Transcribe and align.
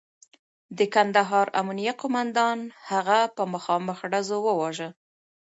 د 0.77 0.79
کندهار 0.95 1.47
امنیه 1.61 1.93
قوماندان 2.01 2.59
هغه 2.89 3.19
په 3.35 3.43
مخامخ 3.53 3.97
ډزو 4.11 4.37
وواژه. 4.43 4.89